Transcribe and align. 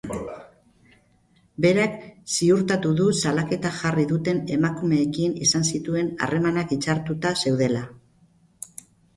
Berak 1.65 1.99
ziurtatu 2.37 2.93
du 3.01 3.05
salaketa 3.23 3.73
jarri 3.81 4.07
duten 4.13 4.41
emakumeekin 4.57 5.37
izan 5.49 5.69
zituen 5.73 6.11
harremanak 6.29 6.75
hitzartuta 6.79 7.35
zeudela. 7.45 7.85